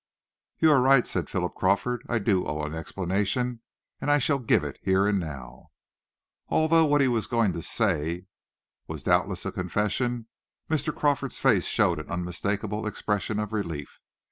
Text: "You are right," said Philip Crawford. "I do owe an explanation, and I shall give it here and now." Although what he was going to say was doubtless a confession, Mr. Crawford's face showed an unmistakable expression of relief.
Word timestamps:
"You 0.57 0.71
are 0.71 0.81
right," 0.81 1.05
said 1.05 1.29
Philip 1.29 1.53
Crawford. 1.53 2.03
"I 2.09 2.17
do 2.17 2.43
owe 2.47 2.63
an 2.63 2.73
explanation, 2.73 3.61
and 3.99 4.09
I 4.09 4.17
shall 4.17 4.39
give 4.39 4.63
it 4.63 4.79
here 4.81 5.05
and 5.05 5.19
now." 5.19 5.67
Although 6.47 6.85
what 6.85 7.01
he 7.01 7.07
was 7.07 7.27
going 7.27 7.53
to 7.53 7.61
say 7.61 8.25
was 8.87 9.03
doubtless 9.03 9.45
a 9.45 9.51
confession, 9.51 10.25
Mr. 10.71 10.91
Crawford's 10.91 11.37
face 11.37 11.65
showed 11.67 11.99
an 11.99 12.09
unmistakable 12.09 12.87
expression 12.87 13.37
of 13.37 13.53
relief. 13.53 13.99